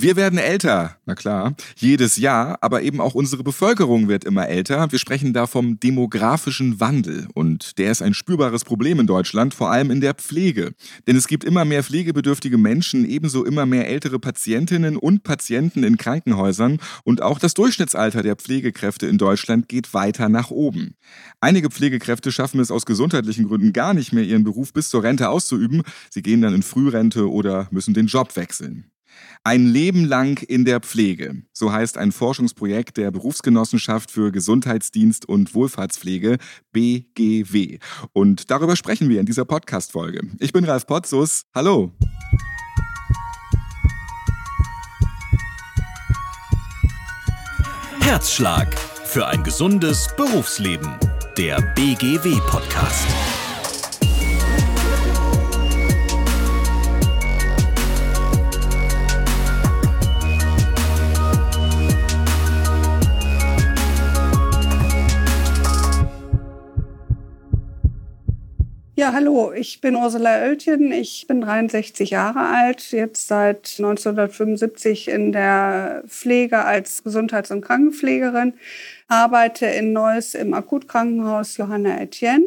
[0.00, 4.92] Wir werden älter, na klar, jedes Jahr, aber eben auch unsere Bevölkerung wird immer älter.
[4.92, 9.72] Wir sprechen da vom demografischen Wandel und der ist ein spürbares Problem in Deutschland, vor
[9.72, 10.72] allem in der Pflege.
[11.08, 15.96] Denn es gibt immer mehr pflegebedürftige Menschen, ebenso immer mehr ältere Patientinnen und Patienten in
[15.96, 20.94] Krankenhäusern und auch das Durchschnittsalter der Pflegekräfte in Deutschland geht weiter nach oben.
[21.40, 25.28] Einige Pflegekräfte schaffen es aus gesundheitlichen Gründen gar nicht mehr, ihren Beruf bis zur Rente
[25.28, 25.82] auszuüben.
[26.08, 28.92] Sie gehen dann in Frührente oder müssen den Job wechseln.
[29.44, 31.42] Ein Leben lang in der Pflege.
[31.52, 36.38] So heißt ein Forschungsprojekt der Berufsgenossenschaft für Gesundheitsdienst und Wohlfahrtspflege
[36.72, 37.78] BGW.
[38.12, 40.22] Und darüber sprechen wir in dieser Podcast-Folge.
[40.38, 41.42] Ich bin Ralf Potzus.
[41.54, 41.92] Hallo.
[48.00, 50.88] Herzschlag für ein gesundes Berufsleben.
[51.36, 53.06] Der BGW-Podcast.
[69.08, 75.32] Ja, hallo, ich bin Ursula Oeltjen, ich bin 63 Jahre alt, jetzt seit 1975 in
[75.32, 78.52] der Pflege als Gesundheits- und Krankenpflegerin,
[79.08, 82.44] arbeite in Neuss im Akutkrankenhaus Johanna Etienne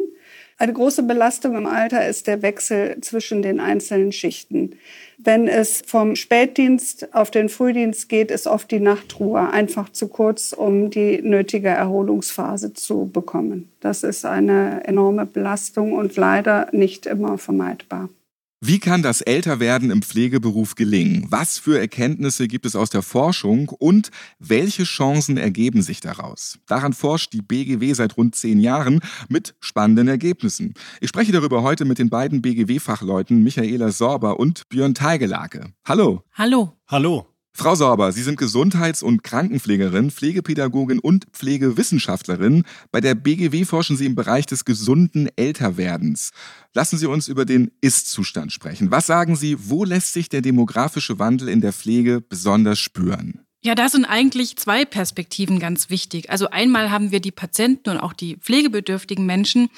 [0.62, 4.76] eine große Belastung im Alter ist der Wechsel zwischen den einzelnen Schichten.
[5.18, 10.52] Wenn es vom Spätdienst auf den Frühdienst geht, ist oft die Nachtruhe einfach zu kurz,
[10.52, 13.72] um die nötige Erholungsphase zu bekommen.
[13.80, 18.08] Das ist eine enorme Belastung und leider nicht immer vermeidbar.
[18.64, 21.26] Wie kann das Älterwerden im Pflegeberuf gelingen?
[21.28, 26.60] Was für Erkenntnisse gibt es aus der Forschung und welche Chancen ergeben sich daraus?
[26.68, 30.74] Daran forscht die BGW seit rund zehn Jahren mit spannenden Ergebnissen.
[31.00, 35.72] Ich spreche darüber heute mit den beiden BGW-Fachleuten Michaela Sorber und Björn Teigelake.
[35.84, 36.22] Hallo.
[36.32, 36.76] Hallo.
[36.86, 37.31] Hallo.
[37.54, 42.64] Frau Sorber, Sie sind Gesundheits- und Krankenpflegerin, Pflegepädagogin und Pflegewissenschaftlerin.
[42.90, 46.30] Bei der BGW forschen Sie im Bereich des gesunden Älterwerdens.
[46.72, 48.90] Lassen Sie uns über den Ist-Zustand sprechen.
[48.90, 53.44] Was sagen Sie, wo lässt sich der demografische Wandel in der Pflege besonders spüren?
[53.64, 56.30] Ja, da sind eigentlich zwei Perspektiven ganz wichtig.
[56.30, 59.68] Also einmal haben wir die Patienten und auch die pflegebedürftigen Menschen,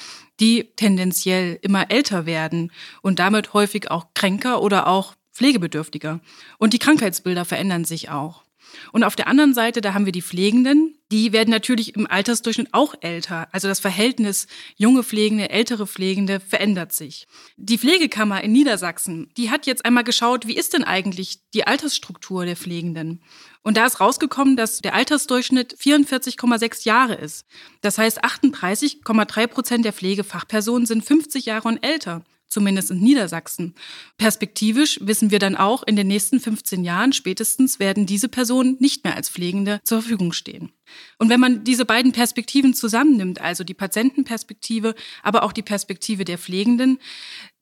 [0.41, 6.21] die tendenziell immer älter werden und damit häufig auch kränker oder auch pflegebedürftiger.
[6.59, 8.45] Und die Krankheitsbilder verändern sich auch.
[8.93, 12.69] Und auf der anderen Seite, da haben wir die Pflegenden, die werden natürlich im Altersdurchschnitt
[12.73, 13.49] auch älter.
[13.53, 14.47] Also das Verhältnis
[14.77, 17.27] junge Pflegende, ältere Pflegende verändert sich.
[17.57, 22.45] Die Pflegekammer in Niedersachsen, die hat jetzt einmal geschaut, wie ist denn eigentlich die Altersstruktur
[22.45, 23.23] der Pflegenden?
[23.63, 27.47] Und da ist rausgekommen, dass der Altersdurchschnitt 44,6 Jahre ist.
[27.81, 33.75] Das heißt, 38,3 Prozent der Pflegefachpersonen sind 50 Jahre und älter zumindest in Niedersachsen.
[34.19, 39.05] Perspektivisch wissen wir dann auch, in den nächsten 15 Jahren spätestens werden diese Personen nicht
[39.05, 40.73] mehr als Pflegende zur Verfügung stehen.
[41.19, 46.39] Und wenn man diese beiden Perspektiven zusammennimmt, also die Patientenperspektive, aber auch die Perspektive der
[46.39, 46.99] Pflegenden,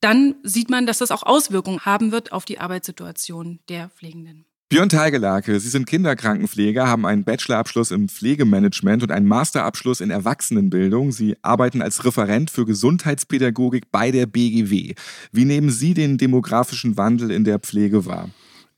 [0.00, 4.46] dann sieht man, dass das auch Auswirkungen haben wird auf die Arbeitssituation der Pflegenden.
[4.72, 11.12] Björn Teigelake, Sie sind Kinderkrankenpfleger, haben einen Bachelorabschluss im Pflegemanagement und einen Masterabschluss in Erwachsenenbildung.
[11.12, 14.94] Sie arbeiten als Referent für Gesundheitspädagogik bei der BGW.
[15.30, 18.30] Wie nehmen Sie den demografischen Wandel in der Pflege wahr?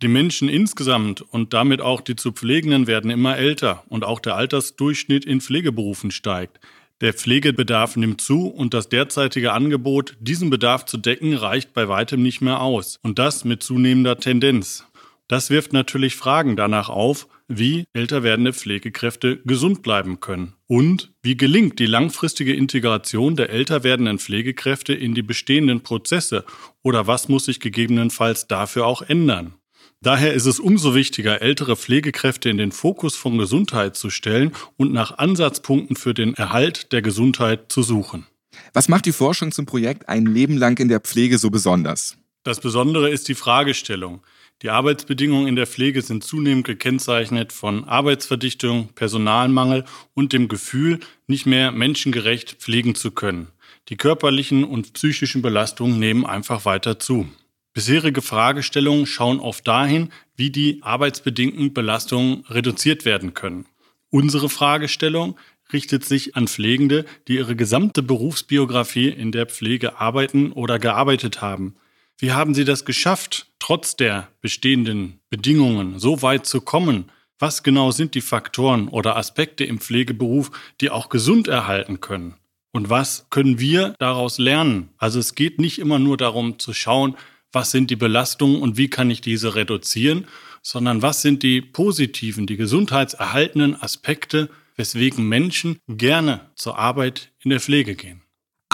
[0.02, 4.34] Die Menschen insgesamt und damit auch die zu Pflegenden werden immer älter und auch der
[4.34, 6.58] Altersdurchschnitt in Pflegeberufen steigt.
[7.02, 12.20] Der Pflegebedarf nimmt zu und das derzeitige Angebot, diesen Bedarf zu decken, reicht bei weitem
[12.20, 12.98] nicht mehr aus.
[13.04, 14.84] Und das mit zunehmender Tendenz.
[15.28, 21.36] Das wirft natürlich Fragen danach auf, wie älter werdende Pflegekräfte gesund bleiben können und wie
[21.36, 26.44] gelingt die langfristige Integration der älter werdenden Pflegekräfte in die bestehenden Prozesse
[26.82, 29.54] oder was muss sich gegebenenfalls dafür auch ändern.
[30.00, 34.92] Daher ist es umso wichtiger, ältere Pflegekräfte in den Fokus von Gesundheit zu stellen und
[34.92, 38.26] nach Ansatzpunkten für den Erhalt der Gesundheit zu suchen.
[38.74, 42.18] Was macht die Forschung zum Projekt Ein Leben lang in der Pflege so besonders?
[42.42, 44.20] Das Besondere ist die Fragestellung.
[44.62, 49.84] Die Arbeitsbedingungen in der Pflege sind zunehmend gekennzeichnet von Arbeitsverdichtung, Personalmangel
[50.14, 53.48] und dem Gefühl, nicht mehr menschengerecht pflegen zu können.
[53.88, 57.28] Die körperlichen und psychischen Belastungen nehmen einfach weiter zu.
[57.74, 63.66] Bisherige Fragestellungen schauen oft dahin, wie die arbeitsbedingten Belastungen reduziert werden können.
[64.10, 65.36] Unsere Fragestellung
[65.72, 71.74] richtet sich an Pflegende, die ihre gesamte Berufsbiografie in der Pflege arbeiten oder gearbeitet haben.
[72.16, 77.10] Wie haben Sie das geschafft, trotz der bestehenden Bedingungen so weit zu kommen?
[77.38, 80.50] Was genau sind die Faktoren oder Aspekte im Pflegeberuf,
[80.82, 82.34] die auch gesund erhalten können?
[82.72, 84.90] Und was können wir daraus lernen?
[84.98, 87.16] Also es geht nicht immer nur darum zu schauen,
[87.52, 90.26] was sind die Belastungen und wie kann ich diese reduzieren,
[90.60, 97.60] sondern was sind die positiven, die gesundheitserhaltenden Aspekte, weswegen Menschen gerne zur Arbeit in der
[97.60, 98.23] Pflege gehen.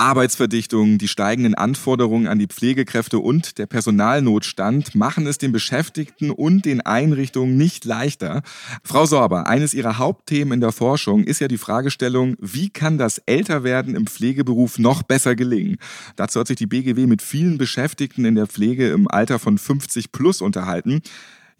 [0.01, 6.65] Arbeitsverdichtung, die steigenden Anforderungen an die Pflegekräfte und der Personalnotstand machen es den Beschäftigten und
[6.65, 8.41] den Einrichtungen nicht leichter.
[8.83, 13.19] Frau Sorber, eines Ihrer Hauptthemen in der Forschung ist ja die Fragestellung, wie kann das
[13.19, 15.77] Älterwerden im Pflegeberuf noch besser gelingen?
[16.17, 20.13] Dazu hat sich die BGW mit vielen Beschäftigten in der Pflege im Alter von 50
[20.13, 21.03] plus unterhalten.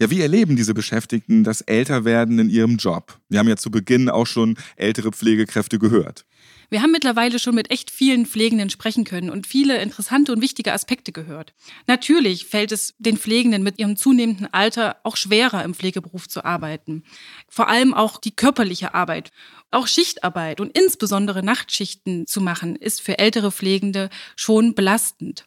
[0.01, 3.19] Ja, wie erleben diese Beschäftigten das Älterwerden in ihrem Job?
[3.29, 6.25] Wir haben ja zu Beginn auch schon ältere Pflegekräfte gehört.
[6.71, 10.73] Wir haben mittlerweile schon mit echt vielen Pflegenden sprechen können und viele interessante und wichtige
[10.73, 11.53] Aspekte gehört.
[11.85, 17.03] Natürlich fällt es den Pflegenden mit ihrem zunehmenden Alter auch schwerer, im Pflegeberuf zu arbeiten.
[17.47, 19.29] Vor allem auch die körperliche Arbeit.
[19.69, 25.45] Auch Schichtarbeit und insbesondere Nachtschichten zu machen, ist für ältere Pflegende schon belastend.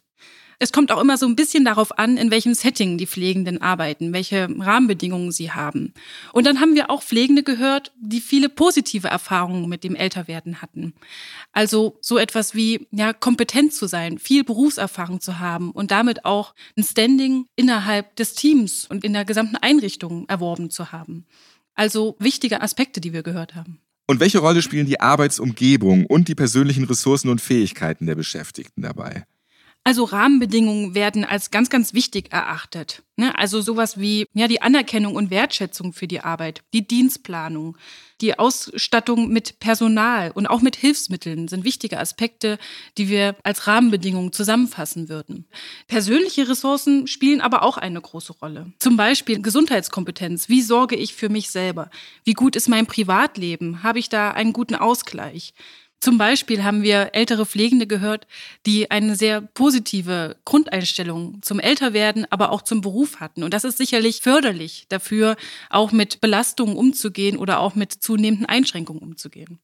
[0.59, 4.13] Es kommt auch immer so ein bisschen darauf an, in welchem Setting die Pflegenden arbeiten,
[4.13, 5.93] welche Rahmenbedingungen sie haben.
[6.33, 10.93] Und dann haben wir auch Pflegende gehört, die viele positive Erfahrungen mit dem Älterwerden hatten.
[11.51, 16.55] Also so etwas wie, ja, kompetent zu sein, viel Berufserfahrung zu haben und damit auch
[16.77, 21.25] ein Standing innerhalb des Teams und in der gesamten Einrichtung erworben zu haben.
[21.73, 23.79] Also wichtige Aspekte, die wir gehört haben.
[24.07, 29.25] Und welche Rolle spielen die Arbeitsumgebung und die persönlichen Ressourcen und Fähigkeiten der Beschäftigten dabei?
[29.87, 33.03] Also Rahmenbedingungen werden als ganz, ganz wichtig erachtet.
[33.17, 33.37] Ne?
[33.37, 37.77] Also sowas wie ja die Anerkennung und Wertschätzung für die Arbeit, die Dienstplanung,
[38.19, 42.57] die Ausstattung mit Personal und auch mit Hilfsmitteln sind wichtige Aspekte,
[42.97, 45.45] die wir als Rahmenbedingungen zusammenfassen würden.
[45.87, 48.73] Persönliche Ressourcen spielen aber auch eine große Rolle.
[48.79, 50.49] Zum Beispiel Gesundheitskompetenz.
[50.49, 51.91] Wie sorge ich für mich selber?
[52.23, 53.83] Wie gut ist mein Privatleben?
[53.83, 55.53] Habe ich da einen guten Ausgleich?
[56.05, 58.27] Zum Beispiel haben wir ältere Pflegende gehört,
[58.67, 63.41] die eine sehr positive Grundeinstellung zum Älterwerden, aber auch zum Beruf hatten.
[63.41, 65.35] Und das ist sicherlich förderlich dafür,
[65.71, 69.57] auch mit Belastungen umzugehen oder auch mit zunehmenden Einschränkungen umzugehen.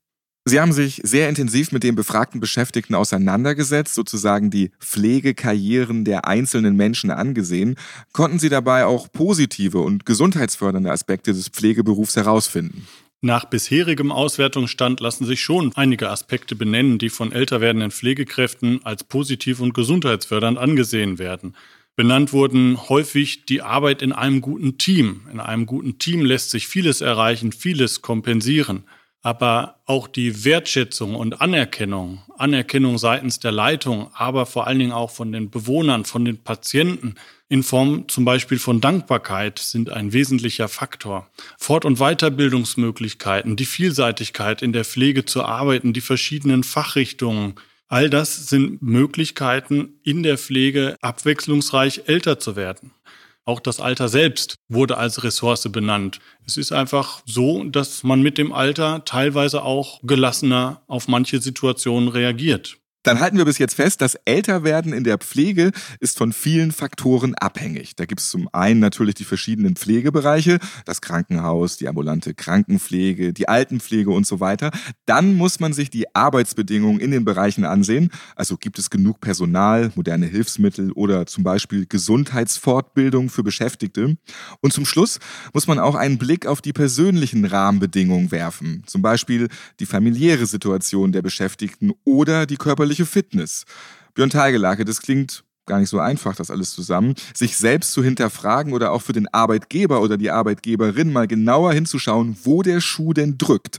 [0.44, 6.76] Sie haben sich sehr intensiv mit den befragten Beschäftigten auseinandergesetzt, sozusagen die Pflegekarrieren der einzelnen
[6.76, 7.76] Menschen angesehen.
[8.14, 12.88] Konnten Sie dabei auch positive und gesundheitsfördernde Aspekte des Pflegeberufs herausfinden?
[13.24, 19.04] Nach bisherigem Auswertungsstand lassen sich schon einige Aspekte benennen, die von älter werdenden Pflegekräften als
[19.04, 21.56] positiv und gesundheitsfördernd angesehen werden.
[21.96, 25.28] Benannt wurden häufig die Arbeit in einem guten Team.
[25.32, 28.86] In einem guten Team lässt sich vieles erreichen, vieles kompensieren.
[29.22, 35.12] Aber auch die Wertschätzung und Anerkennung, Anerkennung seitens der Leitung, aber vor allen Dingen auch
[35.12, 37.16] von den Bewohnern, von den Patienten,
[37.52, 41.30] in Form zum Beispiel von Dankbarkeit sind ein wesentlicher Faktor.
[41.58, 47.56] Fort- und Weiterbildungsmöglichkeiten, die Vielseitigkeit in der Pflege zu arbeiten, die verschiedenen Fachrichtungen,
[47.90, 52.92] all das sind Möglichkeiten in der Pflege abwechslungsreich älter zu werden.
[53.46, 56.20] Auch das Alter selbst wurde als Ressource benannt.
[56.46, 62.10] Es ist einfach so, dass man mit dem Alter teilweise auch gelassener auf manche Situationen
[62.10, 62.81] reagiert.
[63.04, 67.34] Dann halten wir bis jetzt fest, das Älterwerden in der Pflege ist von vielen Faktoren
[67.34, 67.96] abhängig.
[67.96, 73.50] Da gibt es zum einen natürlich die verschiedenen Pflegebereiche, das Krankenhaus, die ambulante Krankenpflege, die
[73.50, 74.70] Altenpflege und so weiter.
[75.08, 78.12] Dann muss man sich die Arbeitsbedingungen in den Bereichen ansehen.
[78.36, 84.16] Also gibt es genug Personal, moderne Hilfsmittel oder zum Beispiel Gesundheitsfortbildung für Beschäftigte.
[84.62, 85.20] Und zum Schluss
[85.54, 88.84] muss man auch einen Blick auf die persönlichen Rahmenbedingungen werfen.
[88.86, 89.48] Zum Beispiel
[89.80, 93.66] die familiäre Situation der Beschäftigten oder die körperliche körperliche Fitness.
[94.14, 98.74] Björn Teigelake, das klingt gar nicht so einfach, das alles zusammen, sich selbst zu hinterfragen
[98.74, 103.38] oder auch für den Arbeitgeber oder die Arbeitgeberin mal genauer hinzuschauen, wo der Schuh denn
[103.38, 103.78] drückt.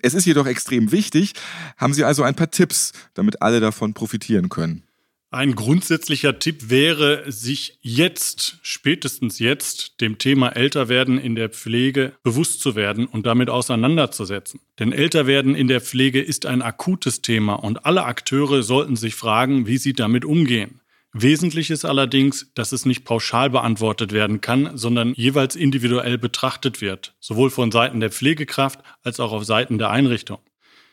[0.00, 1.34] Es ist jedoch extrem wichtig.
[1.76, 4.87] Haben Sie also ein paar Tipps, damit alle davon profitieren können?
[5.30, 12.62] Ein grundsätzlicher Tipp wäre, sich jetzt, spätestens jetzt, dem Thema Älterwerden in der Pflege bewusst
[12.62, 14.60] zu werden und damit auseinanderzusetzen.
[14.78, 19.66] Denn Älterwerden in der Pflege ist ein akutes Thema und alle Akteure sollten sich fragen,
[19.66, 20.80] wie sie damit umgehen.
[21.12, 27.14] Wesentlich ist allerdings, dass es nicht pauschal beantwortet werden kann, sondern jeweils individuell betrachtet wird,
[27.20, 30.38] sowohl von Seiten der Pflegekraft als auch auf Seiten der Einrichtung.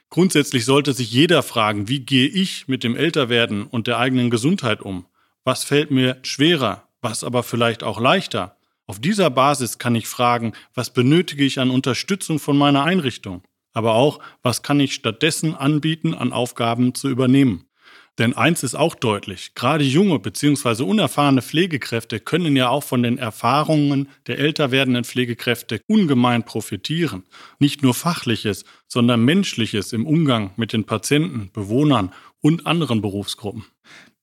[0.10, 4.82] Grundsätzlich sollte sich jeder fragen, wie gehe ich mit dem Älterwerden und der eigenen Gesundheit
[4.82, 5.06] um?
[5.44, 8.58] Was fällt mir schwerer, was aber vielleicht auch leichter?
[8.88, 13.42] Auf dieser Basis kann ich fragen, was benötige ich an Unterstützung von meiner Einrichtung?
[13.74, 17.65] Aber auch, was kann ich stattdessen anbieten, an Aufgaben zu übernehmen?
[18.18, 20.84] Denn eins ist auch deutlich, gerade junge bzw.
[20.84, 27.24] unerfahrene Pflegekräfte können ja auch von den Erfahrungen der älter werdenden Pflegekräfte ungemein profitieren.
[27.60, 33.66] Nicht nur fachliches, sondern menschliches im Umgang mit den Patienten, Bewohnern und anderen Berufsgruppen.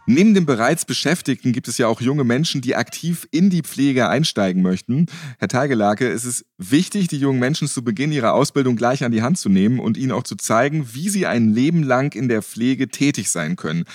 [0.08, 4.08] Neben den bereits Beschäftigten gibt es ja auch junge Menschen, die aktiv in die Pflege
[4.08, 5.08] einsteigen möchten.
[5.40, 9.24] Herr Teigelake, es ist wichtig, die jungen Menschen zu Beginn ihrer Ausbildung gleich an die
[9.24, 12.44] Hand zu nehmen und ihnen auch zu zeigen, wie sie ein Leben lang in der
[12.44, 13.86] Pflege tätig sein können.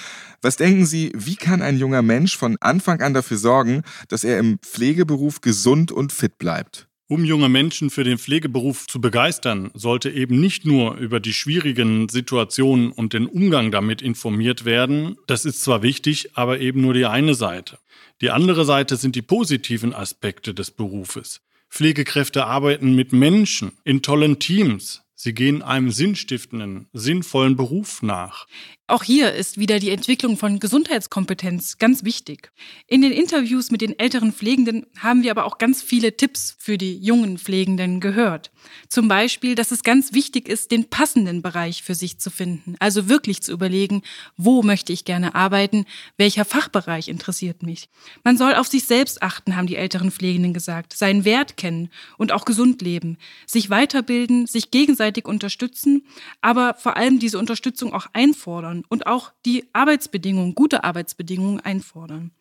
[0.43, 4.39] Was denken Sie, wie kann ein junger Mensch von Anfang an dafür sorgen, dass er
[4.39, 6.90] im Pflegeberuf gesund und fit bleibt?
[7.11, 12.09] Um junge Menschen für den Pflegeberuf zu begeistern, sollte eben nicht nur über die schwierigen
[12.09, 15.17] Situationen und den Umgang damit informiert werden.
[15.27, 17.81] Das ist zwar wichtig, aber eben nur die eine Seite.
[18.21, 21.41] Die andere Seite sind die positiven Aspekte des Berufes.
[21.69, 25.03] Pflegekräfte arbeiten mit Menschen in tollen Teams.
[25.17, 28.47] Sie gehen einem sinnstiftenden, sinnvollen Beruf nach.
[28.91, 32.51] Auch hier ist wieder die Entwicklung von Gesundheitskompetenz ganz wichtig.
[32.89, 36.77] In den Interviews mit den älteren Pflegenden haben wir aber auch ganz viele Tipps für
[36.77, 38.51] die jungen Pflegenden gehört.
[38.89, 42.75] Zum Beispiel, dass es ganz wichtig ist, den passenden Bereich für sich zu finden.
[42.81, 44.03] Also wirklich zu überlegen,
[44.37, 47.89] wo möchte ich gerne arbeiten, welcher Fachbereich interessiert mich.
[48.25, 52.33] Man soll auf sich selbst achten, haben die älteren Pflegenden gesagt, seinen Wert kennen und
[52.33, 56.03] auch gesund leben, sich weiterbilden, sich gegenseitig unterstützen,
[56.41, 62.33] aber vor allem diese Unterstützung auch einfordern und auch die Arbeitsbedingungen, gute Arbeitsbedingungen einfordern.